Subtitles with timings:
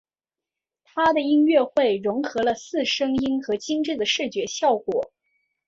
[0.83, 5.11] 他的音乐会融合了四声音和精致的视觉效果。